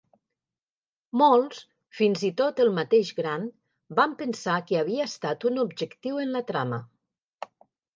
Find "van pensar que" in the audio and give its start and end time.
4.03-4.83